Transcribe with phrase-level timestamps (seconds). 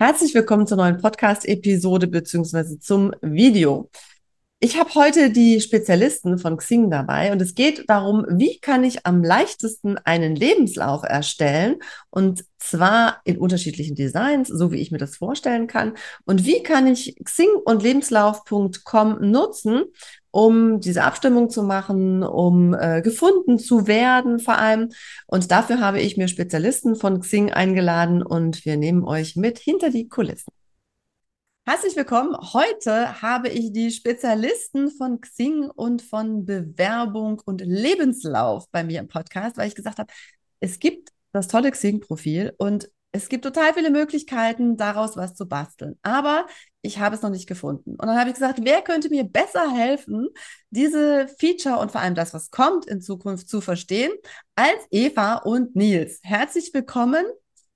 [0.00, 3.90] Herzlich willkommen zur neuen Podcast-Episode beziehungsweise zum Video.
[4.60, 9.04] Ich habe heute die Spezialisten von Xing dabei und es geht darum, wie kann ich
[9.06, 11.80] am leichtesten einen Lebenslauf erstellen
[12.10, 15.94] und zwar in unterschiedlichen Designs, so wie ich mir das vorstellen kann.
[16.24, 19.82] Und wie kann ich Xing und Lebenslauf.com nutzen,
[20.30, 24.90] um diese Abstimmung zu machen, um äh, gefunden zu werden vor allem.
[25.26, 29.90] Und dafür habe ich mir Spezialisten von Xing eingeladen und wir nehmen euch mit hinter
[29.90, 30.52] die Kulissen.
[31.66, 32.34] Herzlich willkommen.
[32.54, 39.08] Heute habe ich die Spezialisten von Xing und von Bewerbung und Lebenslauf bei mir im
[39.08, 40.10] Podcast, weil ich gesagt habe,
[40.60, 45.98] es gibt das tolle Xing-Profil und es gibt total viele Möglichkeiten, daraus was zu basteln.
[46.02, 46.46] Aber
[46.82, 47.92] ich habe es noch nicht gefunden.
[47.92, 50.28] Und dann habe ich gesagt, wer könnte mir besser helfen,
[50.70, 54.12] diese Feature und vor allem das, was kommt in Zukunft zu verstehen,
[54.56, 56.20] als Eva und Nils.
[56.22, 57.24] Herzlich willkommen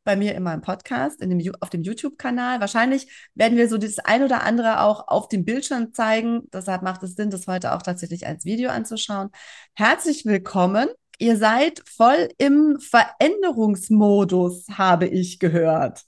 [0.04, 2.60] bei mir in meinem Podcast, in dem, auf dem YouTube-Kanal.
[2.60, 6.48] Wahrscheinlich werden wir so das ein oder andere auch auf dem Bildschirm zeigen.
[6.52, 9.30] Deshalb macht es Sinn, das heute auch tatsächlich als Video anzuschauen.
[9.74, 10.88] Herzlich willkommen.
[11.18, 16.04] Ihr seid voll im Veränderungsmodus, habe ich gehört.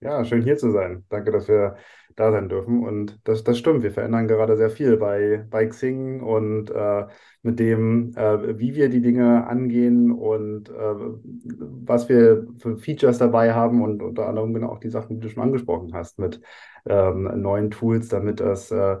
[0.00, 1.04] Ja, schön hier zu sein.
[1.10, 1.76] Danke, dass wir
[2.16, 2.82] da sein dürfen.
[2.84, 7.06] Und das, das stimmt, wir verändern gerade sehr viel bei, bei Xing und äh,
[7.42, 13.54] mit dem, äh, wie wir die Dinge angehen und äh, was wir für Features dabei
[13.54, 16.40] haben und unter anderem genau auch die Sachen, die du schon angesprochen hast, mit
[16.84, 18.98] ähm, neuen Tools, damit das äh,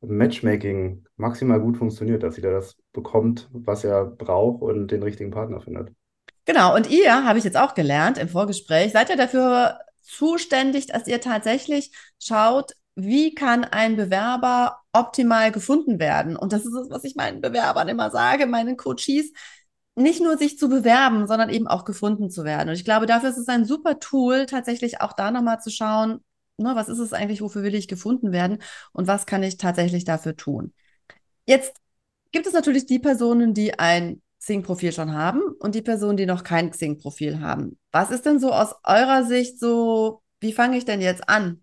[0.00, 5.60] Matchmaking maximal gut funktioniert, dass jeder das bekommt, was er braucht und den richtigen Partner
[5.60, 5.90] findet.
[6.44, 11.06] Genau, und ihr, habe ich jetzt auch gelernt im Vorgespräch, seid ihr dafür zuständig, dass
[11.06, 16.36] ihr tatsächlich schaut, wie kann ein Bewerber optimal gefunden werden?
[16.36, 19.32] Und das ist es, was ich meinen Bewerbern immer sage, meinen Coaches,
[19.94, 22.70] nicht nur sich zu bewerben, sondern eben auch gefunden zu werden.
[22.70, 26.22] Und ich glaube, dafür ist es ein super Tool, tatsächlich auch da nochmal zu schauen,
[26.56, 30.04] ne, was ist es eigentlich, wofür will ich gefunden werden und was kann ich tatsächlich
[30.04, 30.72] dafür tun.
[31.46, 31.74] Jetzt
[32.32, 36.42] gibt es natürlich die Personen, die ein Xing-Profil schon haben und die Personen, die noch
[36.42, 37.78] kein Xing-Profil haben.
[37.92, 41.62] Was ist denn so aus eurer Sicht so, wie fange ich denn jetzt an?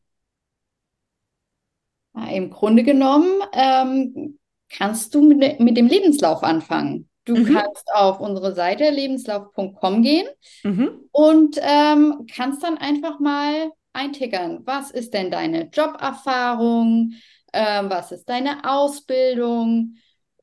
[2.15, 7.09] Ja, Im Grunde genommen ähm, kannst du mit, mit, dem Lebenslauf anfangen.
[7.25, 7.53] Du mhm.
[7.53, 10.27] kannst auf unsere Seite lebenslauf.com gehen
[10.63, 11.01] mhm.
[11.11, 14.61] und ähm, kannst dann einfach mal eintickern.
[14.65, 17.13] Was ist denn deine Joberfahrung?
[17.51, 19.95] Ähm, was ist deine Ausbildung?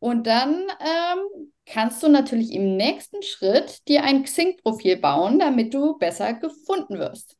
[0.07, 5.99] Und dann ähm, kannst du natürlich im nächsten Schritt dir ein Xing-Profil bauen, damit du
[5.99, 7.37] besser gefunden wirst.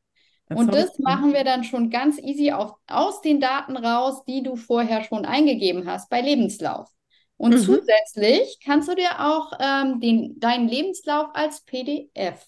[0.49, 4.43] Das und das machen wir dann schon ganz easy auf, aus den Daten raus, die
[4.43, 6.89] du vorher schon eingegeben hast bei Lebenslauf.
[7.37, 7.59] Und mhm.
[7.59, 12.45] zusätzlich kannst du dir auch ähm, den, deinen Lebenslauf als PDF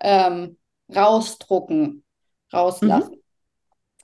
[0.00, 0.58] ähm,
[0.92, 2.02] rausdrucken,
[2.52, 3.14] rauslassen.
[3.14, 3.21] Mhm.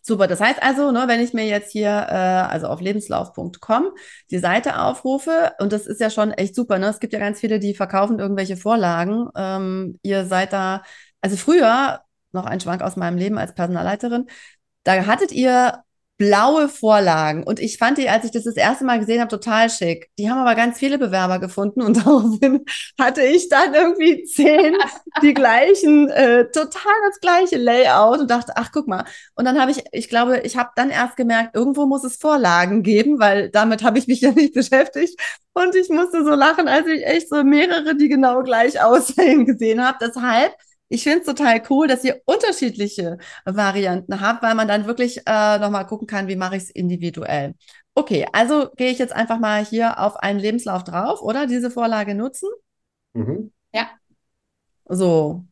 [0.09, 3.91] Super, das heißt also, ne, wenn ich mir jetzt hier, äh, also auf lebenslauf.com
[4.31, 6.87] die Seite aufrufe, und das ist ja schon echt super, ne?
[6.87, 9.29] Es gibt ja ganz viele, die verkaufen irgendwelche Vorlagen.
[9.37, 10.83] Ähm, ihr seid da,
[11.21, 12.01] also früher,
[12.33, 14.29] noch ein Schwank aus meinem Leben als Personalleiterin,
[14.85, 15.85] da hattet ihr
[16.19, 17.45] blaue Vorlagen.
[17.45, 20.11] Und ich fand die, als ich das das erste Mal gesehen habe, total schick.
[20.19, 22.65] Die haben aber ganz viele Bewerber gefunden und daraufhin
[23.01, 24.77] hatte ich dann irgendwie zehn
[25.23, 29.05] die gleichen, äh, total das gleiche Layout und dachte, ach guck mal.
[29.37, 32.83] Und dann habe ich, ich glaube, ich habe dann erst gemerkt, irgendwo muss es Vorlagen
[32.83, 35.19] geben, weil damit habe ich mich ja nicht beschäftigt.
[35.55, 39.85] Und ich musste so lachen, als ich echt so mehrere, die genau gleich aussehen, gesehen
[39.85, 39.99] habe.
[40.01, 40.53] Deshalb
[40.89, 45.59] ich finde es total cool, dass ihr unterschiedliche Varianten habt, weil man dann wirklich äh,
[45.59, 47.55] nochmal gucken kann, wie mache ich es individuell.
[47.95, 51.47] Okay, also gehe ich jetzt einfach mal hier auf einen Lebenslauf drauf, oder?
[51.47, 52.49] Diese Vorlage nutzen.
[53.13, 53.53] Mhm.
[53.73, 53.91] Ja.
[54.89, 55.45] So,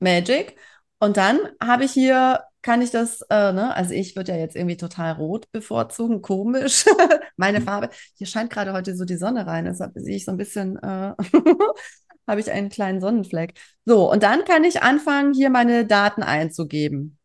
[0.00, 0.56] Magic.
[0.98, 3.74] Und dann habe ich hier, kann ich das, äh, ne?
[3.74, 6.84] Also ich würde ja jetzt irgendwie total rot bevorzugen, komisch.
[7.36, 7.64] Meine mhm.
[7.64, 7.90] Farbe.
[8.14, 11.14] Hier scheint gerade heute so die Sonne rein, deshalb sehe ich so ein bisschen äh,
[12.26, 13.54] habe ich einen kleinen Sonnenfleck.
[13.84, 17.18] So, und dann kann ich anfangen, hier meine Daten einzugeben.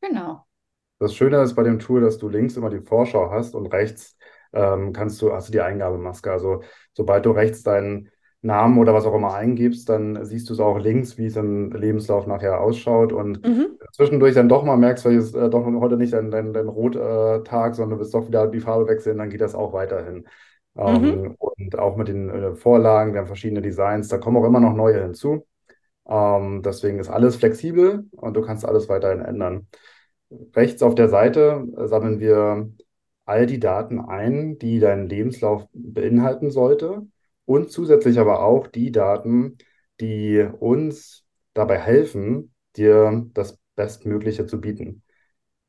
[0.00, 0.44] Genau.
[0.98, 4.16] Das Schöne ist bei dem Tool, dass du links immer die Vorschau hast und rechts
[4.52, 6.30] ähm, kannst du, hast du die Eingabemaske.
[6.30, 6.62] Also
[6.92, 8.10] sobald du rechts deinen
[8.40, 11.72] Namen oder was auch immer eingibst, dann siehst du es auch links, wie es im
[11.72, 13.12] Lebenslauf nachher ausschaut.
[13.12, 13.78] Und mhm.
[13.92, 17.72] zwischendurch dann doch mal merkst, weil es äh, doch heute nicht dein, dein, dein Rottag,
[17.72, 20.26] äh, sondern du willst doch wieder die Farbe wechseln, dann geht das auch weiterhin.
[20.74, 20.84] Mhm.
[20.84, 24.60] Ähm, und auch mit den äh, Vorlagen, wir haben verschiedene Designs, da kommen auch immer
[24.60, 25.46] noch neue hinzu.
[26.06, 29.68] Ähm, deswegen ist alles flexibel und du kannst alles weiterhin ändern.
[30.54, 32.70] Rechts auf der Seite äh, sammeln wir
[33.24, 37.06] all die Daten ein, die dein Lebenslauf beinhalten sollte
[37.46, 39.56] und zusätzlich aber auch die Daten,
[40.00, 41.24] die uns
[41.54, 45.02] dabei helfen, dir das Bestmögliche zu bieten.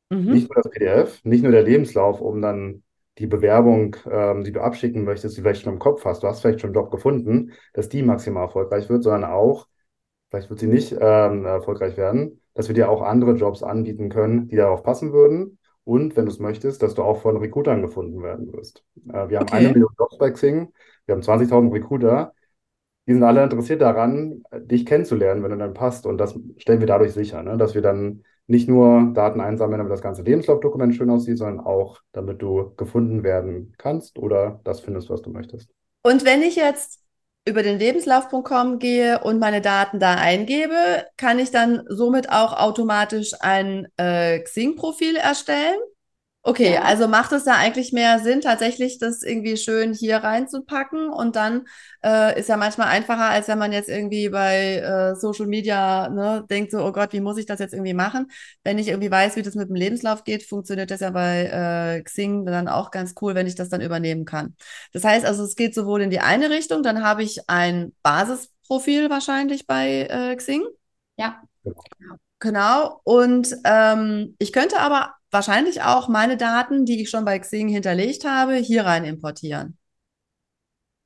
[0.10, 0.32] Mhm.
[0.32, 2.84] Nicht nur das PDF, nicht nur der Lebenslauf, um dann
[3.18, 6.28] die Bewerbung, ähm, die du abschicken möchtest, die du vielleicht schon im Kopf hast, du
[6.28, 9.68] hast vielleicht schon einen Job gefunden, dass die maximal erfolgreich wird, sondern auch,
[10.30, 14.48] vielleicht wird sie nicht ähm, erfolgreich werden, dass wir dir auch andere Jobs anbieten können,
[14.48, 15.60] die darauf passen würden.
[15.84, 18.84] Und wenn du es möchtest, dass du auch von Recruitern gefunden werden wirst.
[19.08, 19.58] Äh, wir haben okay.
[19.58, 20.74] eine Million Jobs bei Xing,
[21.06, 22.34] wir haben 20.000 Recruiter.
[23.08, 26.08] Die sind alle interessiert daran, dich kennenzulernen, wenn du dann passt.
[26.08, 27.56] Und das stellen wir dadurch sicher, ne?
[27.56, 32.02] dass wir dann nicht nur Daten einsammeln, damit das ganze Lebenslaufdokument schön aussieht, sondern auch,
[32.12, 35.70] damit du gefunden werden kannst oder das findest, was du möchtest.
[36.04, 37.02] Und wenn ich jetzt
[37.48, 43.34] über den Lebenslauf.com gehe und meine Daten da eingebe, kann ich dann somit auch automatisch
[43.40, 45.78] ein äh, Xing-Profil erstellen?
[46.48, 46.84] Okay, ja.
[46.84, 51.66] also macht es da eigentlich mehr Sinn, tatsächlich das irgendwie schön hier reinzupacken und dann
[52.04, 56.46] äh, ist ja manchmal einfacher, als wenn man jetzt irgendwie bei äh, Social Media ne,
[56.48, 58.28] denkt so, oh Gott, wie muss ich das jetzt irgendwie machen?
[58.64, 62.04] Wenn ich irgendwie weiß, wie das mit dem Lebenslauf geht, funktioniert das ja bei äh,
[62.04, 64.56] Xing dann auch ganz cool, wenn ich das dann übernehmen kann.
[64.94, 69.10] Das heißt also, es geht sowohl in die eine Richtung, dann habe ich ein Basisprofil
[69.10, 70.62] wahrscheinlich bei äh, Xing.
[71.18, 71.42] Ja.
[72.38, 73.02] Genau.
[73.04, 78.24] Und ähm, ich könnte aber wahrscheinlich auch meine Daten, die ich schon bei Xing hinterlegt
[78.24, 79.78] habe, hier rein importieren.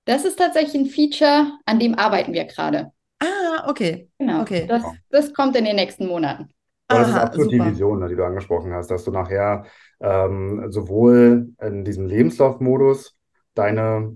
[0.05, 2.91] Das ist tatsächlich ein Feature, an dem arbeiten wir gerade.
[3.19, 4.07] Ah, okay.
[4.19, 4.41] Genau.
[4.41, 4.67] Okay.
[4.67, 6.49] Das, das kommt in den nächsten Monaten.
[6.87, 7.63] Aber das ist absolut super.
[7.63, 9.65] die Vision, ne, die du angesprochen hast, dass du nachher
[9.99, 13.17] ähm, sowohl in diesem Lebenslaufmodus
[13.55, 14.15] deine,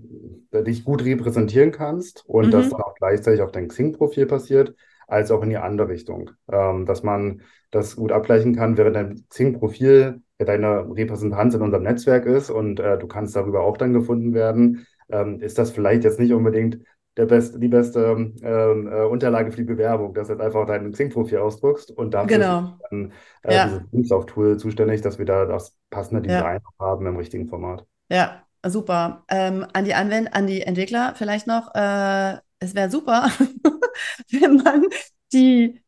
[0.52, 2.50] dich gut repräsentieren kannst und mhm.
[2.52, 4.74] das dann auch gleichzeitig auf dein Xing-Profil passiert,
[5.14, 6.30] als auch in die andere Richtung.
[6.50, 12.26] Ähm, dass man das gut abgleichen kann, während dein Xing-Profil deine Repräsentanz in unserem Netzwerk
[12.26, 16.18] ist und äh, du kannst darüber auch dann gefunden werden, ähm, ist das vielleicht jetzt
[16.18, 16.80] nicht unbedingt
[17.16, 20.90] der best, die beste ähm, äh, Unterlage für die Bewerbung, dass du jetzt einfach dein
[20.90, 22.58] Xing-Profil ausdruckst und dafür genau.
[22.58, 23.12] ist dann
[23.42, 23.64] äh, ja.
[23.66, 26.86] dieses Lebenslauf-Tool zuständig, dass wir da das passende Design ja.
[26.86, 27.86] haben im richtigen Format.
[28.10, 29.24] Ja, super.
[29.28, 33.30] Ähm, an die Anwend an die Entwickler vielleicht noch, äh, es wäre super,
[34.30, 34.84] wenn man
[35.32, 35.83] die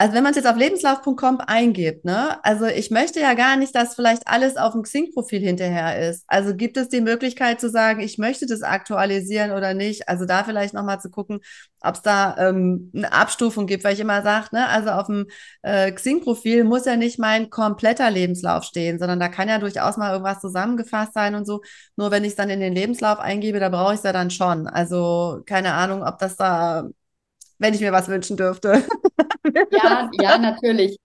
[0.00, 3.74] also wenn man es jetzt auf lebenslauf.com eingibt, ne, also ich möchte ja gar nicht,
[3.74, 6.24] dass vielleicht alles auf dem Xing-Profil hinterher ist.
[6.26, 10.08] Also gibt es die Möglichkeit zu sagen, ich möchte das aktualisieren oder nicht?
[10.08, 11.40] Also da vielleicht nochmal zu gucken,
[11.82, 15.26] ob es da ähm, eine Abstufung gibt, weil ich immer sage, ne, also auf dem
[15.60, 20.12] äh, Xing-Profil muss ja nicht mein kompletter Lebenslauf stehen, sondern da kann ja durchaus mal
[20.12, 21.60] irgendwas zusammengefasst sein und so.
[21.96, 24.30] Nur wenn ich es dann in den Lebenslauf eingebe, da brauche ich es ja dann
[24.30, 24.66] schon.
[24.66, 26.88] Also keine Ahnung, ob das da
[27.58, 28.82] wenn ich mir was wünschen dürfte.
[29.72, 30.96] Ja, ja, natürlich.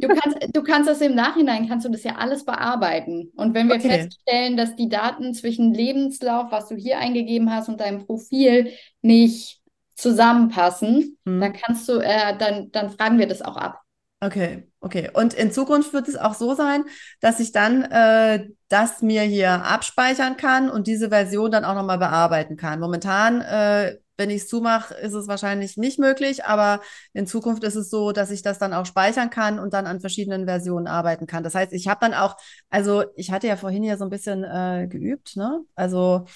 [0.00, 3.32] Du kannst, du kannst das im Nachhinein, kannst du das ja alles bearbeiten.
[3.36, 3.88] Und wenn wir okay.
[3.88, 9.60] feststellen, dass die Daten zwischen Lebenslauf, was du hier eingegeben hast, und deinem Profil nicht
[9.94, 11.40] zusammenpassen, hm.
[11.40, 13.80] dann kannst du, äh, dann, dann fragen wir das auch ab.
[14.20, 15.10] Okay, okay.
[15.12, 16.84] Und in Zukunft wird es auch so sein,
[17.20, 21.98] dass ich dann äh, das mir hier abspeichern kann und diese Version dann auch nochmal
[21.98, 22.80] bearbeiten kann.
[22.80, 26.80] Momentan äh, wenn ich es zumache, ist es wahrscheinlich nicht möglich, aber
[27.12, 30.00] in Zukunft ist es so, dass ich das dann auch speichern kann und dann an
[30.00, 31.44] verschiedenen Versionen arbeiten kann.
[31.44, 32.36] Das heißt, ich habe dann auch,
[32.68, 35.62] also ich hatte ja vorhin ja so ein bisschen äh, geübt, ne?
[35.74, 36.26] Also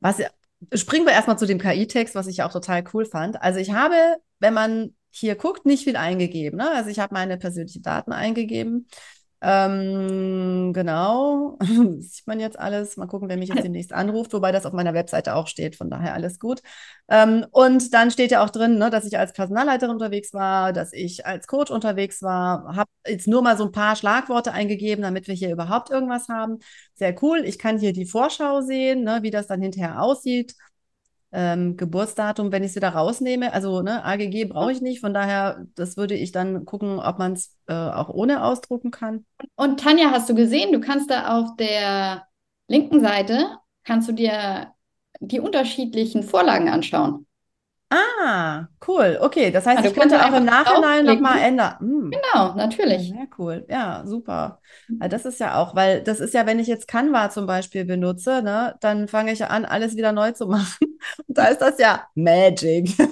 [0.00, 0.20] was
[0.74, 3.40] springen wir erstmal zu dem KI-Text, was ich auch total cool fand.
[3.42, 3.94] Also ich habe,
[4.38, 6.58] wenn man hier guckt, nicht viel eingegeben.
[6.58, 6.70] Ne?
[6.70, 8.88] Also ich habe meine persönlichen Daten eingegeben.
[9.44, 11.58] Ähm, genau,
[11.98, 12.96] sieht man jetzt alles.
[12.96, 15.90] Mal gucken, wer mich jetzt demnächst anruft, wobei das auf meiner Webseite auch steht, von
[15.90, 16.62] daher alles gut.
[17.08, 20.92] Ähm, und dann steht ja auch drin, ne, dass ich als Personalleiterin unterwegs war, dass
[20.92, 22.76] ich als Coach unterwegs war.
[22.76, 26.60] Habe jetzt nur mal so ein paar Schlagworte eingegeben, damit wir hier überhaupt irgendwas haben.
[26.94, 27.42] Sehr cool.
[27.44, 30.54] Ich kann hier die Vorschau sehen, ne, wie das dann hinterher aussieht
[31.32, 35.66] ähm, Geburtsdatum, wenn ich sie da rausnehme, also ne, AGG brauche ich nicht, von daher,
[35.74, 39.24] das würde ich dann gucken, ob man es äh, auch ohne ausdrucken kann.
[39.56, 42.26] Und Tanja, hast du gesehen, du kannst da auf der
[42.68, 44.72] linken Seite, kannst du dir
[45.20, 47.26] die unterschiedlichen Vorlagen anschauen.
[47.92, 49.18] Ah, cool.
[49.20, 51.76] Okay, das heißt, also ich könnte auch im Nachhinein nochmal ändern.
[51.78, 52.10] Hm.
[52.10, 53.08] Genau, natürlich.
[53.08, 53.66] Sehr cool.
[53.68, 54.60] Ja, super.
[54.88, 55.08] Mhm.
[55.08, 58.42] Das ist ja auch, weil das ist ja, wenn ich jetzt Canva zum Beispiel benutze,
[58.42, 60.98] ne, dann fange ich an, alles wieder neu zu machen.
[61.26, 62.90] Und da ist das ja Magic.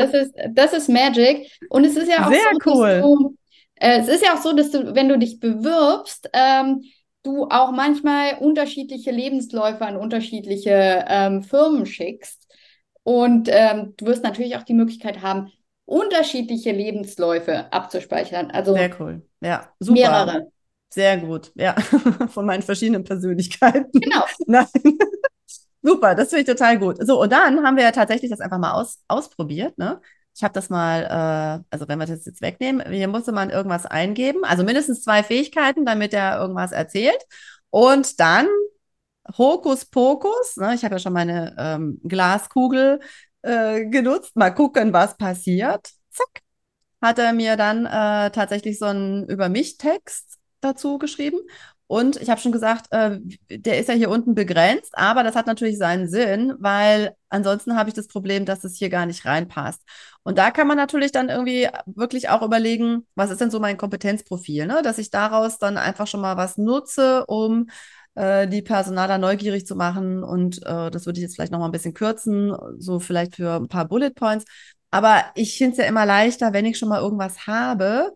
[0.00, 1.50] Das ist, das ist Magic.
[1.68, 3.00] Und es ist ja auch Sehr so, cool.
[3.02, 3.36] Du,
[3.74, 6.80] äh, es ist ja auch so, dass du, wenn du dich bewirbst, ähm,
[7.22, 12.39] du auch manchmal unterschiedliche Lebensläufe an unterschiedliche ähm, Firmen schickst.
[13.10, 15.50] Und ähm, du wirst natürlich auch die Möglichkeit haben,
[15.84, 18.52] unterschiedliche Lebensläufe abzuspeichern.
[18.52, 19.22] Also sehr cool.
[19.40, 20.00] Ja, super.
[20.00, 20.52] Mehrere.
[20.90, 21.50] Sehr gut.
[21.56, 21.74] Ja,
[22.28, 23.90] von meinen verschiedenen Persönlichkeiten.
[23.92, 24.24] Genau.
[24.46, 24.68] Nein.
[25.82, 27.04] Super, das finde ich total gut.
[27.04, 29.76] So, und dann haben wir ja tatsächlich das einfach mal aus, ausprobiert.
[29.76, 30.00] Ne?
[30.36, 33.86] ich habe das mal, äh, also wenn wir das jetzt wegnehmen, hier musste man irgendwas
[33.86, 37.26] eingeben, also mindestens zwei Fähigkeiten, damit er irgendwas erzählt.
[37.70, 38.46] Und dann
[39.36, 43.00] Hokuspokus, ne, ich habe ja schon meine ähm, Glaskugel
[43.42, 45.90] äh, genutzt, mal gucken, was passiert.
[46.10, 46.42] Zack,
[47.00, 51.38] hat er mir dann äh, tatsächlich so einen Über mich-Text dazu geschrieben.
[51.86, 53.18] Und ich habe schon gesagt, äh,
[53.50, 57.88] der ist ja hier unten begrenzt, aber das hat natürlich seinen Sinn, weil ansonsten habe
[57.88, 59.82] ich das Problem, dass es hier gar nicht reinpasst.
[60.22, 63.76] Und da kann man natürlich dann irgendwie wirklich auch überlegen, was ist denn so mein
[63.76, 64.82] Kompetenzprofil, ne?
[64.84, 67.68] dass ich daraus dann einfach schon mal was nutze, um
[68.14, 70.22] äh, die Personaler neugierig zu machen.
[70.22, 73.56] Und äh, das würde ich jetzt vielleicht noch mal ein bisschen kürzen, so vielleicht für
[73.56, 74.44] ein paar Bullet Points.
[74.90, 78.12] Aber ich finde es ja immer leichter, wenn ich schon mal irgendwas habe,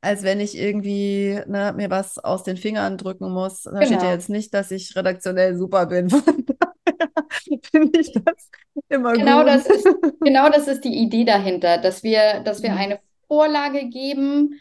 [0.00, 3.62] als wenn ich irgendwie ne, mir was aus den Fingern drücken muss.
[3.62, 3.82] Da genau.
[3.82, 4.12] steht ja genau.
[4.12, 6.10] jetzt nicht, dass ich redaktionell super bin.
[6.10, 8.50] Von daher finde ich das
[8.88, 9.48] immer genau gut.
[9.48, 9.88] Das ist,
[10.20, 12.78] genau das ist die Idee dahinter, dass wir, dass wir mhm.
[12.78, 14.60] eine Vorlage geben,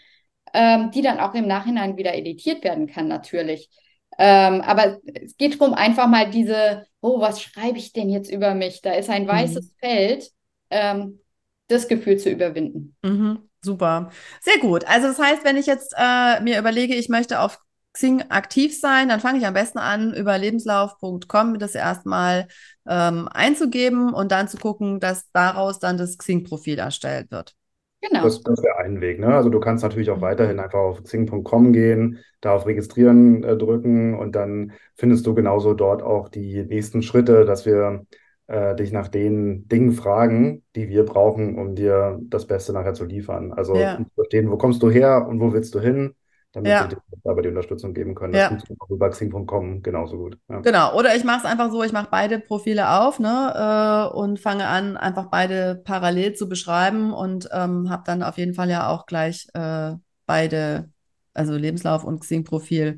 [0.53, 3.69] ähm, die dann auch im Nachhinein wieder editiert werden kann, natürlich.
[4.17, 8.55] Ähm, aber es geht darum, einfach mal diese, oh, was schreibe ich denn jetzt über
[8.55, 8.81] mich?
[8.81, 9.75] Da ist ein weißes mhm.
[9.79, 10.31] Feld,
[10.69, 11.19] ähm,
[11.67, 12.95] das Gefühl zu überwinden.
[13.03, 13.47] Mhm.
[13.61, 14.11] Super.
[14.41, 14.85] Sehr gut.
[14.85, 17.59] Also das heißt, wenn ich jetzt äh, mir überlege, ich möchte auf
[17.93, 22.47] Xing aktiv sein, dann fange ich am besten an, über lebenslauf.com das erstmal
[22.87, 27.55] ähm, einzugeben und dann zu gucken, dass daraus dann das Xing-Profil erstellt wird.
[28.01, 28.23] Genau.
[28.23, 29.19] Das, das wäre ein Weg.
[29.19, 29.27] Ne?
[29.27, 34.13] Also du kannst natürlich auch weiterhin einfach auf xing.com gehen, da auf Registrieren äh, drücken
[34.17, 38.05] und dann findest du genauso dort auch die nächsten Schritte, dass wir
[38.47, 43.05] äh, dich nach den Dingen fragen, die wir brauchen, um dir das Beste nachher zu
[43.05, 43.51] liefern.
[43.51, 43.99] Also ja.
[44.15, 46.13] verstehen, wo kommst du her und wo willst du hin,
[46.53, 46.87] damit ja.
[46.87, 48.33] dir dabei die Unterstützung geben können.
[48.33, 48.47] Das ja.
[48.49, 50.37] funktioniert auch über Xing.com genauso gut.
[50.49, 50.59] Ja.
[50.61, 54.39] Genau, oder ich mache es einfach so, ich mache beide Profile auf ne, äh, und
[54.39, 58.89] fange an, einfach beide parallel zu beschreiben und ähm, habe dann auf jeden Fall ja
[58.89, 59.93] auch gleich äh,
[60.25, 60.89] beide,
[61.33, 62.97] also Lebenslauf und Xing-Profil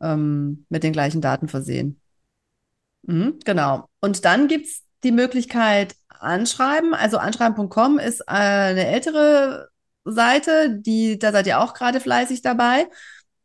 [0.00, 2.00] ähm, mit den gleichen Daten versehen.
[3.02, 3.88] Mhm, genau.
[4.00, 6.94] Und dann gibt es die Möglichkeit anschreiben.
[6.94, 9.68] Also anschreiben.com ist äh, eine ältere
[10.06, 12.88] Seite, die, da seid ihr auch gerade fleißig dabei.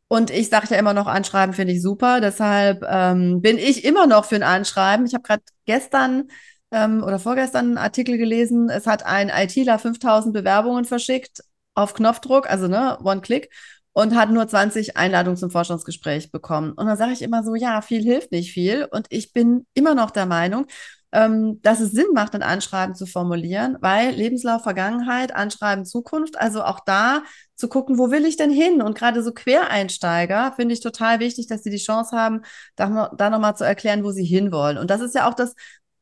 [0.07, 2.21] Und ich sage ja immer noch, Anschreiben finde ich super.
[2.21, 5.05] Deshalb ähm, bin ich immer noch für ein Anschreiben.
[5.05, 6.27] Ich habe gerade gestern
[6.71, 8.69] ähm, oder vorgestern einen Artikel gelesen.
[8.69, 11.43] Es hat ein ITler 5000 Bewerbungen verschickt
[11.75, 13.49] auf Knopfdruck, also ne, One-Click
[13.93, 16.71] und hat nur 20 Einladungen zum Forschungsgespräch bekommen.
[16.73, 18.87] Und dann sage ich immer so, ja, viel hilft nicht viel.
[18.89, 20.67] Und ich bin immer noch der Meinung,
[21.11, 26.63] ähm, dass es Sinn macht, ein Anschreiben zu formulieren, weil Lebenslauf Vergangenheit, Anschreiben Zukunft, also
[26.63, 27.23] auch da
[27.55, 28.81] zu gucken, wo will ich denn hin?
[28.81, 32.41] Und gerade so Quereinsteiger finde ich total wichtig, dass sie die Chance haben,
[32.75, 34.77] da, da nochmal zu erklären, wo sie hinwollen.
[34.77, 35.55] Und das ist ja auch das,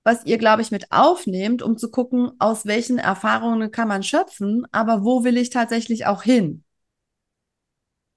[0.04, 4.66] was ihr, glaube ich, mit aufnehmt, um zu gucken, aus welchen Erfahrungen kann man schöpfen,
[4.72, 6.64] aber wo will ich tatsächlich auch hin?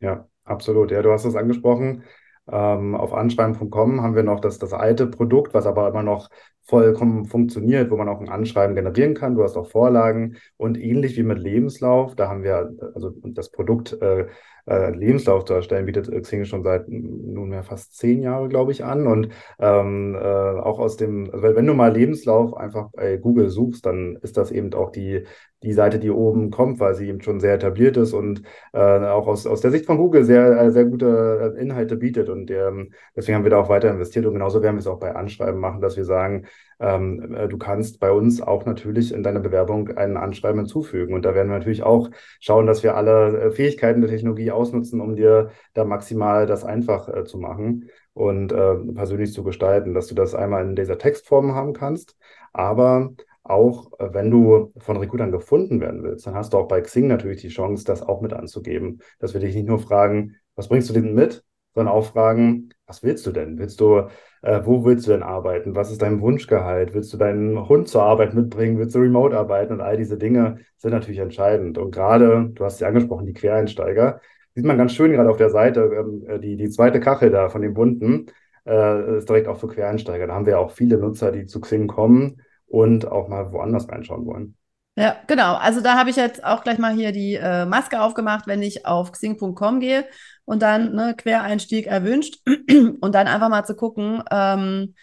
[0.00, 0.90] Ja, absolut.
[0.90, 2.04] Ja, du hast es angesprochen.
[2.50, 6.28] Ähm, auf anschreiben.com haben wir noch das, das alte Produkt, was aber immer noch
[6.64, 9.34] vollkommen funktioniert, wo man auch ein Anschreiben generieren kann.
[9.34, 14.00] Du hast auch Vorlagen und ähnlich wie mit Lebenslauf, da haben wir also das Produkt
[14.00, 14.26] äh,
[14.66, 19.06] äh, Lebenslauf zu erstellen, bietet Xing schon seit nunmehr fast zehn Jahren, glaube ich, an.
[19.06, 23.84] Und ähm, äh, auch aus dem, also wenn du mal Lebenslauf einfach bei Google suchst,
[23.84, 25.24] dann ist das eben auch die,
[25.62, 28.42] die Seite, die oben kommt, weil sie eben schon sehr etabliert ist und
[28.72, 32.28] äh, auch aus, aus der Sicht von Google sehr, äh, sehr gute äh, Inhalte bietet.
[32.28, 34.26] Und ähm, deswegen haben wir da auch weiter investiert.
[34.26, 36.46] Und genauso werden wir es auch bei Anschreiben machen, dass wir sagen,
[36.80, 41.14] ähm, äh, du kannst bei uns auch natürlich in deiner Bewerbung ein Anschreiben hinzufügen.
[41.14, 45.00] Und da werden wir natürlich auch schauen, dass wir alle äh, Fähigkeiten der Technologie ausnutzen,
[45.00, 50.08] um dir da maximal das einfach äh, zu machen und äh, persönlich zu gestalten, dass
[50.08, 52.16] du das einmal in dieser Textform haben kannst,
[52.52, 53.12] aber
[53.44, 57.08] auch äh, wenn du von Recruitern gefunden werden willst, dann hast du auch bei Xing
[57.08, 60.88] natürlich die Chance, das auch mit anzugeben, dass wir dich nicht nur fragen, was bringst
[60.90, 61.44] du denn mit,
[61.74, 63.58] sondern auch fragen, was willst du denn?
[63.58, 64.08] Willst du,
[64.42, 65.74] äh, wo willst du denn arbeiten?
[65.74, 66.94] Was ist dein Wunschgehalt?
[66.94, 68.78] Willst du deinen Hund zur Arbeit mitbringen?
[68.78, 69.72] Willst du remote arbeiten?
[69.74, 71.78] Und all diese Dinge sind natürlich entscheidend.
[71.78, 74.20] Und gerade, du hast ja angesprochen, die Quereinsteiger,
[74.54, 77.48] sieht man ganz schön gerade auf der Seite, ähm, äh, die, die zweite Kachel da
[77.48, 78.26] von den bunten,
[78.66, 80.26] äh, ist direkt auch für Quereinsteiger.
[80.26, 82.42] Da haben wir auch viele Nutzer, die zu Xing kommen
[82.72, 84.56] und auch mal woanders reinschauen wollen.
[84.96, 85.54] Ja, genau.
[85.54, 88.86] Also da habe ich jetzt auch gleich mal hier die äh, Maske aufgemacht, wenn ich
[88.86, 90.06] auf xing.com gehe
[90.44, 92.40] und dann ne, Quereinstieg erwünscht
[93.00, 94.94] und dann einfach mal zu gucken, ähm,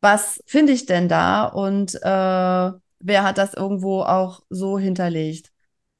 [0.00, 1.98] was finde ich denn da und äh,
[3.00, 5.50] wer hat das irgendwo auch so hinterlegt.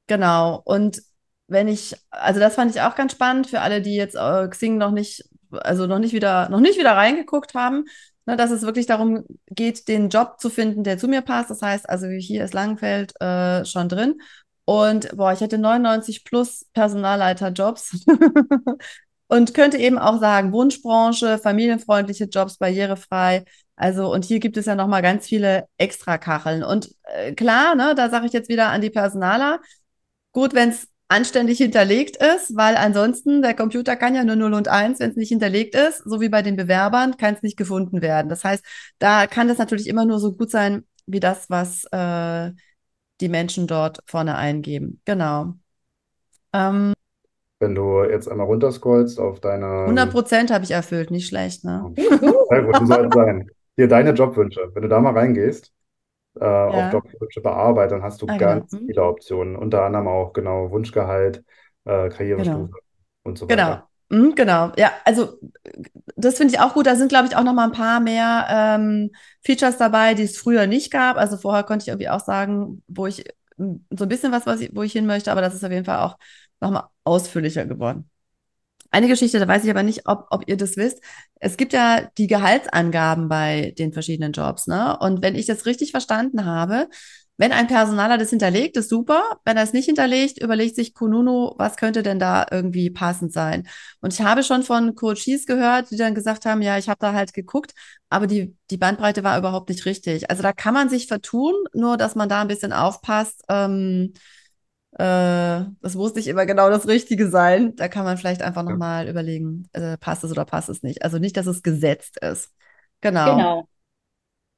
[0.07, 0.63] Genau.
[0.65, 1.03] Und
[1.49, 4.79] wenn ich, also das fand ich auch ganz spannend für alle, die jetzt äh, Xing
[4.79, 7.85] noch nicht also noch nicht wieder, noch nicht wieder reingeguckt haben,
[8.29, 11.51] ne, dass es wirklich darum geht, den Job zu finden, der zu mir passt.
[11.51, 14.21] Das heißt, also hier ist Langenfeld äh, schon drin.
[14.67, 18.05] Und boah, ich hätte 99 plus Personalleiterjobs
[19.29, 23.45] und könnte eben auch sagen, Wunschbranche, familienfreundliche Jobs, barrierefrei.
[23.77, 26.63] Also, und hier gibt es ja nochmal ganz viele Extrakacheln.
[26.63, 29.61] Und äh, klar, ne, da sage ich jetzt wieder an die Personaler,
[30.33, 34.69] gut, wenn es anständig hinterlegt ist, weil ansonsten der Computer kann ja nur 0 und
[34.69, 38.03] 1, wenn es nicht hinterlegt ist, so wie bei den Bewerbern, kann es nicht gefunden
[38.03, 38.29] werden.
[38.29, 38.65] Das heißt,
[38.99, 42.53] da kann das natürlich immer nur so gut sein, wie das, was äh,
[43.21, 45.00] die Menschen dort vorne eingeben.
[45.07, 45.55] Genau.
[46.53, 46.93] Ähm,
[47.59, 49.85] Wenn du jetzt einmal runterscrollst auf deine.
[49.85, 51.93] 100 Prozent habe ich erfüllt, nicht schlecht, ne?
[51.97, 53.50] Sehr gut, so soll es sein.
[53.77, 54.71] Hier deine Jobwünsche.
[54.75, 55.73] Wenn du da mal reingehst,
[56.40, 56.88] äh, ja.
[56.88, 58.87] auf Jobwünsche bearbeiten, dann hast du ah, ganz genau.
[58.87, 59.57] viele Optionen.
[59.57, 61.45] Unter anderem auch genau Wunschgehalt,
[61.85, 62.78] äh, Karrierestufe genau.
[63.25, 63.62] und so genau.
[63.62, 63.88] weiter.
[64.11, 64.35] Genau.
[64.35, 65.38] genau, ja, also
[66.16, 66.87] das finde ich auch gut.
[66.87, 69.11] Da sind, glaube ich, auch noch mal ein paar mehr ähm,
[69.45, 71.16] Features dabei, die es früher nicht gab.
[71.16, 73.25] Also vorher konnte ich irgendwie auch sagen, wo ich
[73.57, 75.85] so ein bisschen was, was ich, wo ich hin möchte, aber das ist auf jeden
[75.85, 76.16] Fall auch
[76.61, 78.09] noch mal ausführlicher geworden.
[78.90, 81.02] Eine Geschichte, da weiß ich aber nicht, ob, ob ihr das wisst.
[81.37, 84.99] Es gibt ja die Gehaltsangaben bei den verschiedenen Jobs, ne?
[84.99, 86.88] Und wenn ich das richtig verstanden habe,
[87.40, 89.23] wenn ein Personaler das hinterlegt, ist super.
[89.45, 93.68] Wenn er es nicht hinterlegt, überlegt sich Kununu, was könnte denn da irgendwie passend sein?
[94.00, 97.12] Und ich habe schon von Coaches gehört, die dann gesagt haben, ja, ich habe da
[97.12, 97.75] halt geguckt,
[98.09, 100.30] aber die, die Bandbreite war überhaupt nicht richtig.
[100.30, 103.45] Also da kann man sich vertun, nur dass man da ein bisschen aufpasst.
[103.49, 104.14] Ähm,
[104.99, 107.75] äh, das muss nicht immer genau das Richtige sein.
[107.76, 109.11] Da kann man vielleicht einfach nochmal ja.
[109.11, 111.02] überlegen, äh, passt es oder passt es nicht.
[111.02, 112.52] Also nicht, dass es gesetzt ist.
[113.00, 113.37] Genau.
[113.37, 113.69] Genau.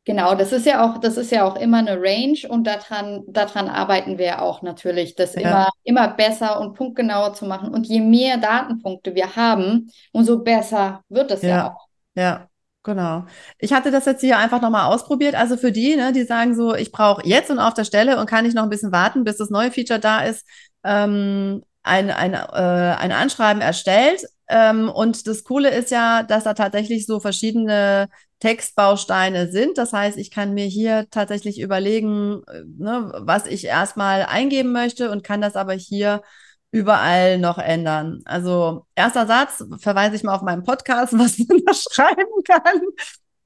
[0.07, 3.69] Genau, das ist ja auch, das ist ja auch immer eine Range und daran, daran
[3.69, 5.43] arbeiten wir auch natürlich, das ja.
[5.43, 7.75] immer, immer besser und punktgenauer zu machen.
[7.75, 11.87] Und je mehr Datenpunkte wir haben, umso besser wird es ja, ja auch.
[12.15, 12.50] Ja,
[12.83, 13.25] genau.
[13.59, 15.35] Ich hatte das jetzt hier einfach nochmal ausprobiert.
[15.35, 18.27] Also für die, ne, die sagen so, ich brauche jetzt und auf der Stelle und
[18.27, 20.47] kann ich noch ein bisschen warten, bis das neue Feature da ist,
[20.85, 24.25] ähm, ein, ein, äh, ein Anschreiben erstellt.
[24.49, 28.09] Ähm, und das Coole ist ja, dass da tatsächlich so verschiedene
[28.41, 29.79] Textbausteine sind.
[29.79, 35.11] Das heißt, ich kann mir hier tatsächlich überlegen, äh, ne, was ich erstmal eingeben möchte
[35.11, 36.23] und kann das aber hier
[36.73, 38.23] überall noch ändern.
[38.25, 42.81] Also erster Satz, verweise ich mal auf meinen Podcast, was man da schreiben kann.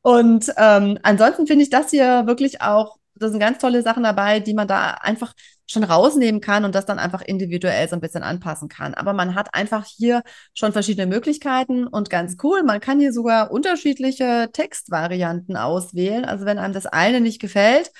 [0.02, 4.40] Und ähm, ansonsten finde ich das hier wirklich auch, das sind ganz tolle Sachen dabei,
[4.40, 5.32] die man da einfach
[5.66, 8.92] schon rausnehmen kann und das dann einfach individuell so ein bisschen anpassen kann.
[8.92, 13.50] Aber man hat einfach hier schon verschiedene Möglichkeiten und ganz cool, man kann hier sogar
[13.50, 16.26] unterschiedliche Textvarianten auswählen.
[16.26, 17.90] Also wenn einem das eine nicht gefällt,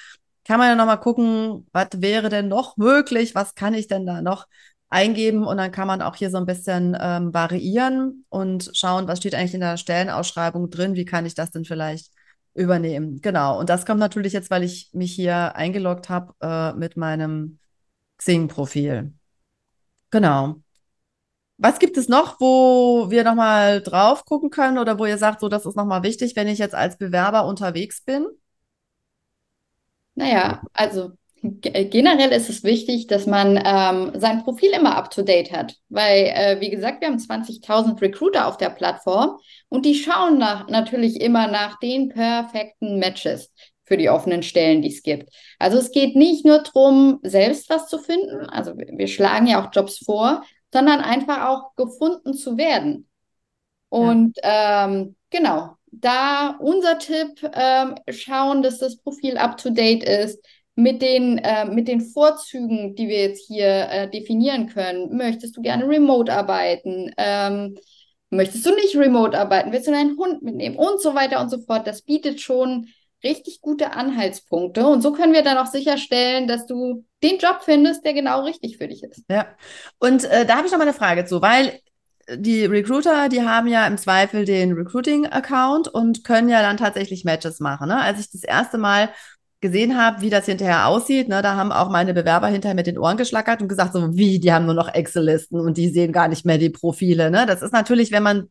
[0.47, 4.21] kann man ja nochmal gucken, was wäre denn noch möglich, was kann ich denn da
[4.21, 4.47] noch
[4.95, 9.19] eingeben und dann kann man auch hier so ein bisschen ähm, variieren und schauen, was
[9.19, 12.13] steht eigentlich in der Stellenausschreibung drin, wie kann ich das denn vielleicht
[12.55, 13.21] übernehmen.
[13.21, 13.59] Genau.
[13.59, 17.59] Und das kommt natürlich jetzt, weil ich mich hier eingeloggt habe äh, mit meinem
[18.19, 19.13] Xing-Profil.
[20.11, 20.63] Genau.
[21.57, 25.49] Was gibt es noch, wo wir nochmal drauf gucken können oder wo ihr sagt, so,
[25.49, 28.27] das ist nochmal wichtig, wenn ich jetzt als Bewerber unterwegs bin?
[30.15, 31.13] Naja, also
[31.45, 36.71] generell ist es wichtig, dass man ähm, sein Profil immer up-to-date hat, weil, äh, wie
[36.71, 41.79] gesagt, wir haben 20.000 Recruiter auf der Plattform und die schauen nach, natürlich immer nach
[41.79, 43.53] den perfekten Matches
[43.85, 45.29] für die offenen Stellen, die es gibt.
[45.59, 49.71] Also es geht nicht nur darum, selbst was zu finden, also wir schlagen ja auch
[49.71, 53.07] Jobs vor, sondern einfach auch gefunden zu werden.
[53.91, 54.87] Und ja.
[54.87, 60.45] ähm, genau, da unser Tipp, ähm, schauen, dass das Profil up-to-date ist,
[60.77, 65.17] mit den, äh, mit den Vorzügen, die wir jetzt hier äh, definieren können.
[65.17, 67.13] Möchtest du gerne remote arbeiten?
[67.17, 67.79] Ähm,
[68.31, 69.73] möchtest du nicht remote arbeiten?
[69.73, 70.77] Willst du deinen Hund mitnehmen?
[70.77, 71.87] Und so weiter und so fort.
[71.87, 72.89] Das bietet schon
[73.23, 74.87] richtig gute Anhaltspunkte.
[74.87, 78.77] Und so können wir dann auch sicherstellen, dass du den Job findest, der genau richtig
[78.77, 79.23] für dich ist.
[79.31, 79.47] Ja,
[79.99, 81.81] und äh, da habe ich noch mal eine Frage zu, weil
[82.37, 87.61] die Recruiter, die haben ja im Zweifel den Recruiting-Account und können ja dann tatsächlich Matches
[87.61, 87.89] machen.
[87.89, 88.01] Ne?
[88.01, 89.11] Als ich das erste Mal
[89.65, 92.99] gesehen habe, wie das hinterher aussieht, ne, da haben auch meine Bewerber hinterher mit den
[92.99, 96.29] Ohren geschlackert und gesagt, so wie, die haben nur noch Excel-Listen und die sehen gar
[96.29, 97.31] nicht mehr die Profile.
[97.31, 97.47] Ne?
[97.47, 98.51] Das ist natürlich, wenn man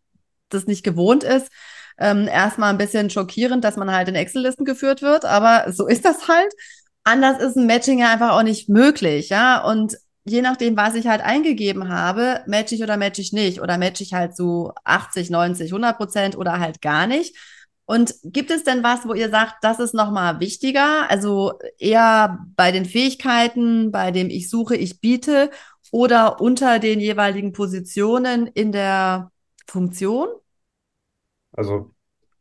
[0.49, 1.51] das nicht gewohnt ist,
[1.99, 6.03] ähm, erstmal ein bisschen schockierend, dass man halt in Excel-Listen geführt wird, aber so ist
[6.03, 6.51] das halt.
[7.03, 9.63] Anders ist ein Matching ja einfach auch nicht möglich, ja.
[9.63, 9.95] Und
[10.25, 13.61] je nachdem, was ich halt eingegeben habe, match ich oder match ich nicht.
[13.61, 17.35] Oder match ich halt so 80, 90, 100 Prozent oder halt gar nicht.
[17.85, 21.09] Und gibt es denn was, wo ihr sagt, das ist nochmal wichtiger?
[21.09, 25.49] Also eher bei den Fähigkeiten, bei dem ich suche, ich biete
[25.91, 29.31] oder unter den jeweiligen Positionen in der
[29.67, 30.27] Funktion?
[31.51, 31.91] Also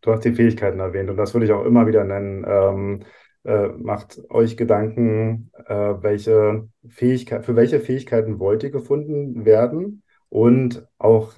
[0.01, 2.45] du hast die Fähigkeiten erwähnt und das würde ich auch immer wieder nennen.
[2.47, 3.05] Ähm,
[3.45, 10.87] äh, macht euch Gedanken, äh, welche Fähigkeit, für welche Fähigkeiten wollt ihr gefunden werden und
[10.99, 11.35] auch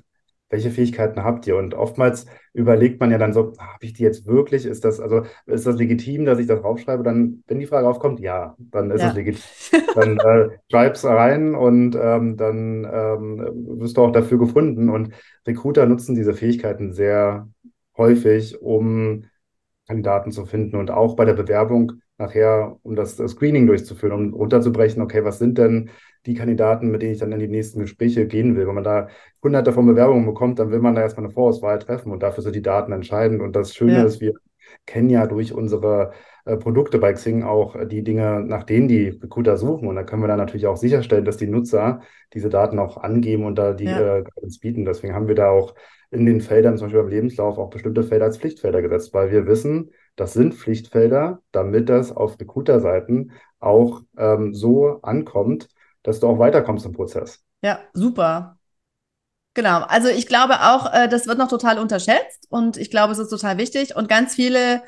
[0.50, 1.56] welche Fähigkeiten habt ihr?
[1.56, 4.66] Und oftmals überlegt man ja dann so, habe ich die jetzt wirklich?
[4.66, 7.02] Ist das, also ist das legitim, dass ich das draufschreibe?
[7.02, 9.08] Dann, wenn die Frage aufkommt, ja, dann ist ja.
[9.08, 9.42] es legitim.
[9.94, 14.88] Dann äh, schreib's rein und ähm, dann ähm, wirst du auch dafür gefunden.
[14.88, 15.14] Und
[15.46, 17.48] Recruiter nutzen diese Fähigkeiten sehr
[17.96, 19.24] häufig, um
[19.86, 24.34] Kandidaten zu finden und auch bei der Bewerbung nachher, um das, das Screening durchzuführen, um
[24.34, 25.90] runterzubrechen, okay, was sind denn
[26.26, 28.66] die Kandidaten, mit denen ich dann in die nächsten Gespräche gehen will.
[28.66, 29.08] Wenn man da
[29.42, 32.56] hunderte von Bewerbungen bekommt, dann will man da erstmal eine Vorauswahl treffen und dafür sind
[32.56, 33.42] die Daten entscheidend.
[33.42, 34.04] Und das Schöne ja.
[34.04, 34.32] ist, wir
[34.86, 36.12] kennen ja durch unsere
[36.46, 39.88] äh, Produkte bei Xing auch äh, die Dinge, nach denen die Recruiter suchen.
[39.88, 42.00] Und da können wir dann natürlich auch sicherstellen, dass die Nutzer
[42.32, 44.18] diese Daten auch angeben und da die ja.
[44.18, 44.24] äh,
[44.60, 44.84] bieten.
[44.84, 45.74] Deswegen haben wir da auch
[46.10, 49.46] in den Feldern, zum Beispiel beim Lebenslauf, auch bestimmte Felder als Pflichtfelder gesetzt, weil wir
[49.46, 55.68] wissen, das sind Pflichtfelder, damit das auf Recruiter-Seiten auch ähm, so ankommt,
[56.02, 57.42] dass du auch weiterkommst im Prozess.
[57.62, 58.58] Ja, super.
[59.54, 63.18] Genau, also ich glaube auch, äh, das wird noch total unterschätzt und ich glaube, es
[63.18, 64.82] ist total wichtig und ganz viele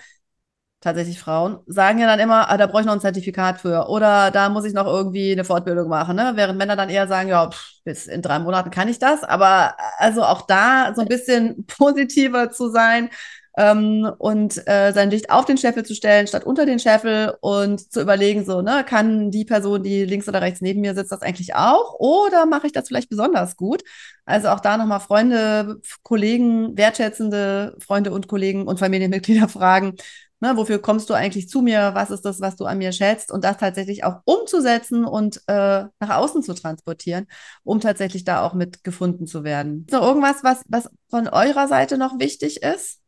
[0.81, 4.31] tatsächlich Frauen sagen ja dann immer, ah, da brauche ich noch ein Zertifikat für oder
[4.31, 6.33] da muss ich noch irgendwie eine Fortbildung machen, ne?
[6.37, 9.77] während Männer dann eher sagen, ja, pff, bis in drei Monaten kann ich das, aber
[9.99, 13.11] also auch da so ein bisschen positiver zu sein
[13.57, 17.90] ähm, und äh, sein Licht auf den Scheffel zu stellen, statt unter den Scheffel und
[17.92, 21.23] zu überlegen, so, ne, kann die Person, die links oder rechts neben mir sitzt, das
[21.23, 21.95] eigentlich auch?
[21.99, 23.83] Oder mache ich das vielleicht besonders gut?
[24.27, 29.97] Also auch da nochmal Freunde, Kollegen, wertschätzende Freunde und Kollegen und Familienmitglieder fragen,
[30.38, 31.92] Ne, wofür kommst du eigentlich zu mir?
[31.95, 33.33] Was ist das, was du an mir schätzt?
[33.33, 37.27] Und das tatsächlich auch umzusetzen und äh, nach außen zu transportieren,
[37.64, 39.87] um tatsächlich da auch mit gefunden zu werden.
[39.90, 43.01] So irgendwas, was, was von eurer Seite noch wichtig ist?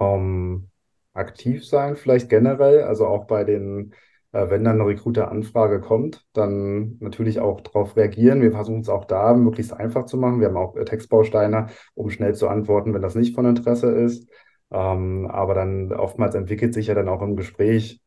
[0.00, 0.68] Ähm,
[1.14, 3.94] aktiv sein, vielleicht generell, also auch bei den,
[4.32, 8.42] äh, wenn dann eine Recruiter-Anfrage kommt, dann natürlich auch darauf reagieren.
[8.42, 10.40] Wir versuchen es auch da möglichst einfach zu machen.
[10.40, 14.28] Wir haben auch äh, Textbausteine, um schnell zu antworten, wenn das nicht von Interesse ist.
[14.70, 18.00] Ähm, aber dann oftmals entwickelt sich ja dann auch im Gespräch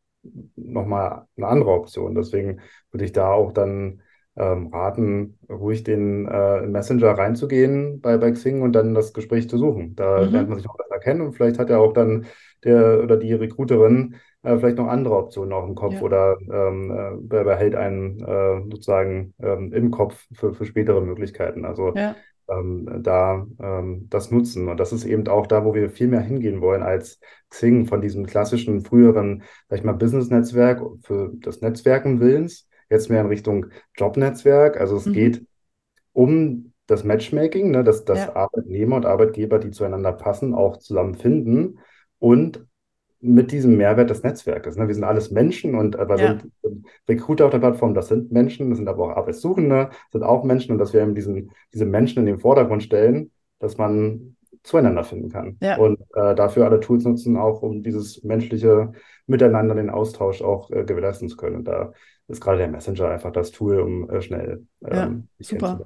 [0.56, 2.16] nochmal eine andere Option.
[2.16, 4.02] Deswegen würde ich da auch dann
[4.38, 9.58] ähm, raten, ruhig den äh, Messenger reinzugehen bei, bei Xing und dann das Gespräch zu
[9.58, 9.96] suchen.
[9.96, 10.32] Da mhm.
[10.32, 12.26] lernt man sich auch besser kennen und vielleicht hat ja auch dann
[12.64, 16.02] der oder die Recruiterin äh, vielleicht noch andere Optionen auch im Kopf ja.
[16.02, 21.66] oder ähm, äh, behält einen äh, sozusagen ähm, im Kopf für, für spätere Möglichkeiten.
[21.66, 22.16] Also ja.
[22.50, 24.70] ähm, da ähm, das nutzen.
[24.70, 28.02] Und das ist eben auch da, wo wir viel mehr hingehen wollen als Xing von
[28.02, 33.68] diesem klassischen früheren, sag ich mal, Business-Netzwerk für das Netzwerken Willens jetzt mehr in Richtung
[33.96, 34.80] Jobnetzwerk.
[34.80, 35.14] Also es mhm.
[35.14, 35.46] geht
[36.14, 38.36] um das Matchmaking, ne, dass, dass ja.
[38.36, 41.80] Arbeitnehmer und Arbeitgeber, die zueinander passen, auch zusammen finden
[42.20, 42.66] und
[43.22, 44.76] mit diesem Mehrwert des Netzwerkes.
[44.76, 44.88] Ne?
[44.88, 46.40] Wir sind alles Menschen und aber ja.
[46.64, 50.44] sind Recruiter auf der Plattform, das sind Menschen, das sind aber auch Arbeitssuchende, sind auch
[50.44, 55.04] Menschen und dass wir eben diesen, diese Menschen in den Vordergrund stellen, dass man zueinander
[55.04, 55.58] finden kann.
[55.62, 55.78] Ja.
[55.78, 58.92] Und äh, dafür alle Tools nutzen, auch um dieses menschliche
[59.28, 61.58] Miteinander, den Austausch auch äh, gewährleisten zu können.
[61.58, 61.94] Und da
[62.32, 65.86] ist gerade der Messenger einfach das Tool, um äh, schnell ähm, ja, super.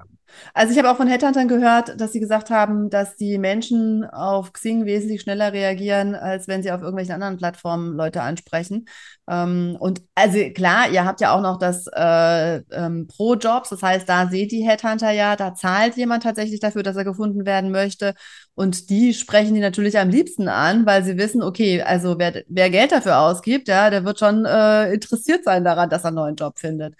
[0.53, 4.53] Also ich habe auch von Headhuntern gehört, dass sie gesagt haben, dass die Menschen auf
[4.53, 8.85] Xing wesentlich schneller reagieren, als wenn sie auf irgendwelchen anderen Plattformen Leute ansprechen.
[9.29, 14.07] Ähm, und also klar, ihr habt ja auch noch das äh, ähm, Pro-Jobs, das heißt,
[14.07, 18.13] da seht die Headhunter ja, da zahlt jemand tatsächlich dafür, dass er gefunden werden möchte.
[18.55, 22.69] Und die sprechen die natürlich am liebsten an, weil sie wissen, okay, also wer, wer
[22.69, 26.35] Geld dafür ausgibt, ja, der wird schon äh, interessiert sein daran, dass er einen neuen
[26.35, 26.95] Job findet.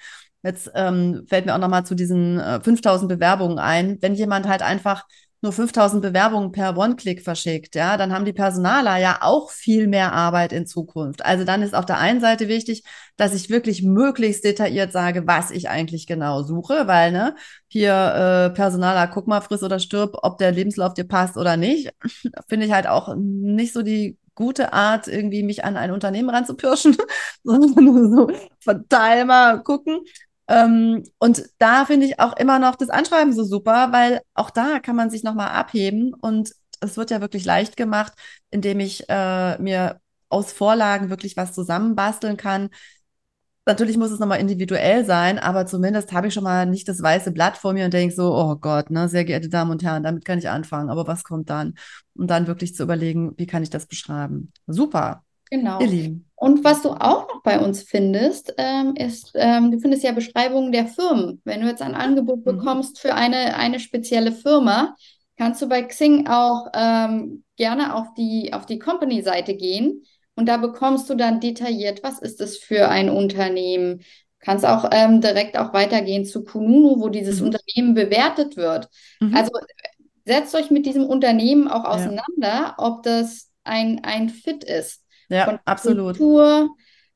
[0.46, 3.98] Jetzt ähm, fällt mir auch noch mal zu diesen äh, 5000 Bewerbungen ein.
[4.02, 5.06] Wenn jemand halt einfach
[5.42, 10.14] nur 5000 Bewerbungen per One-Click verschickt, ja, dann haben die Personaler ja auch viel mehr
[10.14, 11.26] Arbeit in Zukunft.
[11.26, 12.84] Also dann ist auf der einen Seite wichtig,
[13.18, 17.36] dass ich wirklich möglichst detailliert sage, was ich eigentlich genau suche, weil ne,
[17.68, 21.92] hier äh, Personaler, guck mal, friss oder stirb, ob der Lebenslauf dir passt oder nicht,
[22.48, 26.98] finde ich halt auch nicht so die gute Art, irgendwie mich an ein Unternehmen ranzupirschen,
[27.44, 30.02] sondern nur so verteil mal gucken.
[30.48, 34.80] Ähm, und da finde ich auch immer noch das Anschreiben so super, weil auch da
[34.80, 38.14] kann man sich nochmal abheben und es wird ja wirklich leicht gemacht,
[38.52, 42.70] indem ich äh, mir aus Vorlagen wirklich was zusammenbasteln kann.
[43.68, 47.32] Natürlich muss es nochmal individuell sein, aber zumindest habe ich schon mal nicht das weiße
[47.32, 50.24] Blatt vor mir und denke so, oh Gott, ne, sehr geehrte Damen und Herren, damit
[50.24, 51.74] kann ich anfangen, aber was kommt dann?
[52.14, 54.54] Und dann wirklich zu überlegen, wie kann ich das beschreiben?
[54.68, 55.24] Super.
[55.50, 55.80] Genau.
[56.36, 60.72] Und was du auch noch bei uns findest, ähm, ist, ähm, du findest ja Beschreibungen
[60.72, 61.42] der Firmen.
[61.46, 62.58] Wenn du jetzt ein Angebot mhm.
[62.58, 64.96] bekommst für eine, eine spezielle Firma,
[65.38, 70.04] kannst du bei Xing auch ähm, gerne auf die, auf die Company-Seite gehen
[70.36, 74.02] und da bekommst du dann detailliert, was ist es für ein Unternehmen.
[74.40, 77.48] Kannst auch ähm, direkt auch weitergehen zu Kununu, wo dieses mhm.
[77.48, 78.90] Unternehmen bewertet wird.
[79.20, 79.36] Mhm.
[79.36, 79.52] Also
[80.26, 82.76] setzt euch mit diesem Unternehmen auch auseinander, ja.
[82.78, 85.05] ob das ein, ein Fit ist.
[85.30, 86.18] Ja, Von absolut.
[86.18, 86.70] Kultur,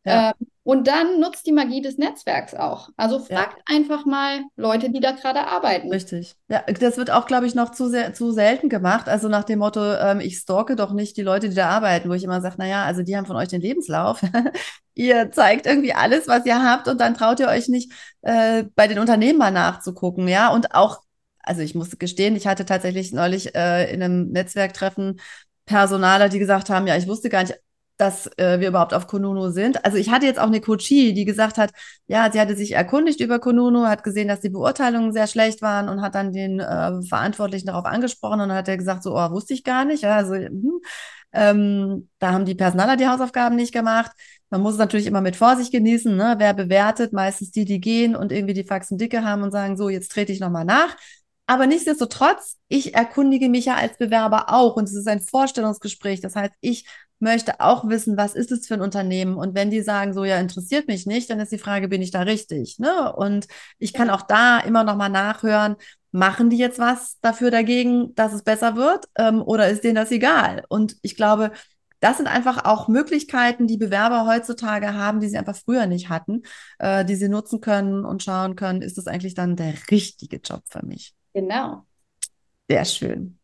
[0.06, 0.30] ja.
[0.30, 2.90] Ähm, und dann nutzt die Magie des Netzwerks auch.
[2.96, 3.76] Also fragt ja.
[3.76, 5.92] einfach mal Leute, die da gerade arbeiten.
[5.92, 6.36] Richtig.
[6.48, 9.10] Ja, das wird auch, glaube ich, noch zu, sehr, zu selten gemacht.
[9.10, 12.14] Also nach dem Motto, ähm, ich stalke doch nicht die Leute, die da arbeiten, wo
[12.14, 14.22] ich immer sage, naja, also die haben von euch den Lebenslauf.
[14.94, 17.92] ihr zeigt irgendwie alles, was ihr habt und dann traut ihr euch nicht,
[18.22, 20.28] äh, bei den Unternehmen mal nachzugucken.
[20.28, 21.02] Ja, und auch
[21.42, 25.20] also ich muss gestehen, ich hatte tatsächlich neulich äh, in einem Netzwerktreffen
[25.66, 27.56] Personaler, die gesagt haben, ja, ich wusste gar nicht,
[28.00, 29.84] dass äh, wir überhaupt auf Konuno sind.
[29.84, 31.72] Also ich hatte jetzt auch eine Coachie, die gesagt hat,
[32.08, 35.90] ja, sie hatte sich erkundigt über Konuno, hat gesehen, dass die Beurteilungen sehr schlecht waren
[35.90, 39.54] und hat dann den äh, Verantwortlichen darauf angesprochen und hat er gesagt, so, oh, wusste
[39.54, 40.06] ich gar nicht.
[40.06, 40.80] Also hm,
[41.34, 44.12] ähm, da haben die Personaler die Hausaufgaben nicht gemacht.
[44.50, 46.36] Man muss es natürlich immer mit Vorsicht genießen, ne?
[46.40, 49.90] Wer bewertet, meistens die, die gehen und irgendwie die Faxen dicke haben und sagen, so,
[49.90, 50.96] jetzt trete ich nochmal nach.
[51.50, 56.22] Aber nichtsdestotrotz, ich erkundige mich ja als Bewerber auch und es ist ein Vorstellungsgespräch.
[56.22, 56.86] Das heißt, ich
[57.18, 59.34] möchte auch wissen, was ist es für ein Unternehmen?
[59.36, 62.12] Und wenn die sagen, so ja, interessiert mich nicht, dann ist die Frage, bin ich
[62.12, 62.78] da richtig?
[62.78, 63.12] Ne?
[63.16, 63.48] Und
[63.80, 65.76] ich kann auch da immer noch mal nachhören,
[66.12, 69.06] machen die jetzt was dafür dagegen, dass es besser wird?
[69.18, 70.66] Ähm, oder ist denen das egal?
[70.70, 71.52] Und ich glaube,
[72.00, 76.44] das sind einfach auch Möglichkeiten, die Bewerber heutzutage haben, die sie einfach früher nicht hatten,
[76.78, 80.62] äh, die sie nutzen können und schauen können, ist das eigentlich dann der richtige Job
[80.70, 81.16] für mich?
[81.34, 81.86] Genau.
[82.70, 83.40] Sehr schön.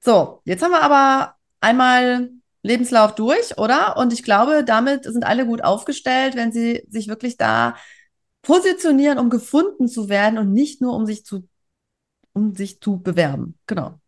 [0.00, 2.30] So, jetzt haben wir aber einmal
[2.62, 3.96] Lebenslauf durch, oder?
[3.96, 7.76] Und ich glaube, damit sind alle gut aufgestellt, wenn sie sich wirklich da
[8.42, 11.48] positionieren, um gefunden zu werden und nicht nur um sich zu,
[12.32, 13.58] um sich zu bewerben.
[13.66, 14.00] Genau.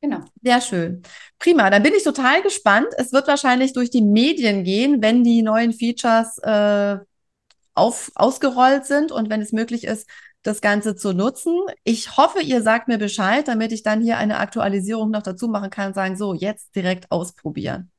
[0.00, 0.20] Genau.
[0.42, 1.02] Sehr schön.
[1.38, 1.70] Prima.
[1.70, 2.88] Dann bin ich total gespannt.
[2.98, 6.98] Es wird wahrscheinlich durch die Medien gehen, wenn die neuen Features äh,
[7.74, 10.08] auf, ausgerollt sind und wenn es möglich ist,
[10.42, 11.54] das Ganze zu nutzen.
[11.84, 15.70] Ich hoffe, ihr sagt mir Bescheid, damit ich dann hier eine Aktualisierung noch dazu machen
[15.70, 17.90] kann und sagen, so, jetzt direkt ausprobieren.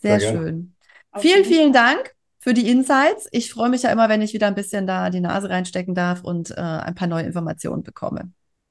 [0.00, 0.74] Sehr, Sehr schön.
[1.18, 3.26] Vielen, vielen Dank für die Insights.
[3.32, 6.22] Ich freue mich ja immer, wenn ich wieder ein bisschen da die Nase reinstecken darf
[6.22, 8.30] und äh, ein paar neue Informationen bekomme.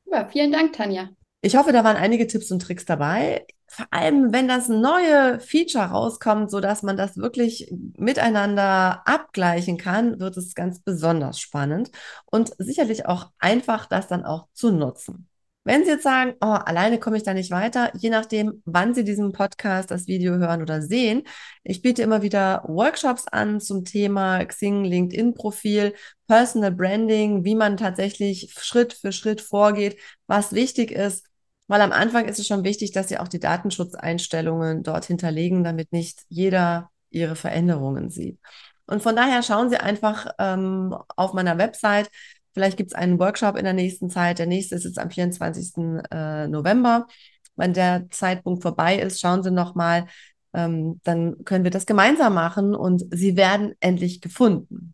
[0.10, 1.10] Ja, vielen Dank, Tanja.
[1.41, 3.45] Ich hoffe, da waren einige Tipps und Tricks dabei.
[3.67, 10.38] Vor allem, wenn das neue Feature rauskommt, sodass man das wirklich miteinander abgleichen kann, wird
[10.38, 11.91] es ganz besonders spannend
[12.25, 15.28] und sicherlich auch einfach, das dann auch zu nutzen.
[15.67, 19.04] Wenn Sie jetzt sagen, oh, alleine komme ich da nicht weiter, je nachdem, wann Sie
[19.04, 21.23] diesen Podcast, das Video hören oder sehen,
[21.63, 25.95] ich biete immer wieder Workshops an zum Thema Xing, LinkedIn-Profil,
[26.28, 29.97] Personal Branding, wie man tatsächlich Schritt für Schritt vorgeht,
[30.28, 31.25] was wichtig ist.
[31.67, 35.91] Weil am Anfang ist es schon wichtig, dass Sie auch die Datenschutzeinstellungen dort hinterlegen, damit
[35.91, 38.39] nicht jeder Ihre Veränderungen sieht.
[38.88, 42.10] Und von daher schauen Sie einfach ähm, auf meiner Website
[42.56, 44.39] Vielleicht gibt es einen Workshop in der nächsten Zeit.
[44.39, 45.73] Der nächste ist jetzt am 24.
[46.10, 47.06] Äh, November.
[47.58, 50.08] Wenn der Zeitpunkt vorbei ist, schauen Sie nochmal.
[50.54, 54.93] Ähm, dann können wir das gemeinsam machen und Sie werden endlich gefunden.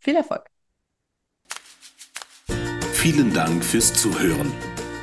[0.00, 0.48] Viel Erfolg.
[2.92, 4.52] Vielen Dank fürs Zuhören.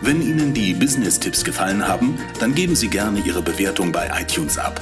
[0.05, 4.81] Wenn Ihnen die Business-Tipps gefallen haben, dann geben Sie gerne Ihre Bewertung bei iTunes ab.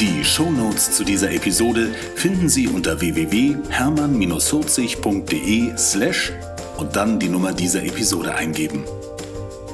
[0.00, 6.32] Die Shownotes zu dieser Episode finden Sie unter www.hermann-40.de slash
[6.78, 8.84] und dann die Nummer dieser Episode eingeben.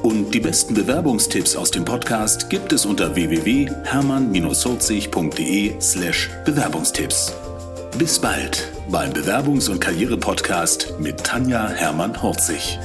[0.02, 7.32] Und die besten Bewerbungstipps aus dem Podcast gibt es unter www.hermann-40.de slash Bewerbungstipps.
[7.96, 12.80] Bis bald beim Bewerbungs- und Karriere-Podcast mit Tanja Hermann-Horzig.